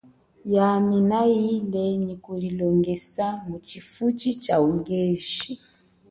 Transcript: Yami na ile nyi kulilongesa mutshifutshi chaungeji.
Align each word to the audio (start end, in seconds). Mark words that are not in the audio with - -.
Yami 0.55 0.97
na 1.09 1.21
ile 1.53 1.83
nyi 2.03 2.15
kulilongesa 2.23 3.25
mutshifutshi 3.47 4.29
chaungeji. 4.43 5.47